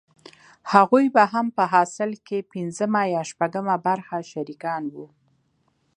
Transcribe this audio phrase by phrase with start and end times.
[0.73, 5.05] هغوې به هم په حاصل کښې پينځمه يا شپږمه برخه شريکان وو.